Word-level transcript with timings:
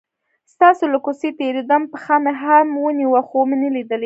ستاسو 0.53 0.83
له 0.93 0.99
کوڅې 1.05 1.29
تیرېدم، 1.39 1.81
پښه 1.91 2.15
مې 2.23 2.33
هم 2.41 2.67
ونیوه 2.85 3.21
خو 3.27 3.35
ومې 3.39 3.57
نه 3.63 3.69
لیدلې. 3.75 3.99